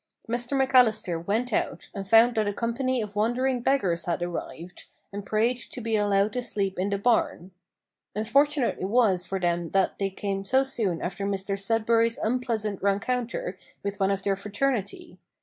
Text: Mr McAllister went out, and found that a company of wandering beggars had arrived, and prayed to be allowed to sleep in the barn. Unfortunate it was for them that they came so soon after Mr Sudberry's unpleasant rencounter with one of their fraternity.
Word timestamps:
Mr 0.27 0.53
McAllister 0.59 1.23
went 1.27 1.53
out, 1.53 1.89
and 1.93 2.07
found 2.07 2.33
that 2.33 2.47
a 2.47 2.53
company 2.53 3.03
of 3.03 3.15
wandering 3.15 3.59
beggars 3.61 4.05
had 4.05 4.23
arrived, 4.23 4.85
and 5.13 5.27
prayed 5.27 5.57
to 5.57 5.79
be 5.79 5.95
allowed 5.95 6.33
to 6.33 6.41
sleep 6.41 6.79
in 6.79 6.89
the 6.89 6.97
barn. 6.97 7.51
Unfortunate 8.15 8.79
it 8.79 8.85
was 8.87 9.27
for 9.27 9.39
them 9.39 9.69
that 9.69 9.99
they 9.99 10.09
came 10.09 10.43
so 10.43 10.63
soon 10.63 11.03
after 11.03 11.23
Mr 11.27 11.55
Sudberry's 11.55 12.17
unpleasant 12.17 12.81
rencounter 12.81 13.59
with 13.83 13.99
one 13.99 14.09
of 14.09 14.23
their 14.23 14.35
fraternity. 14.35 15.19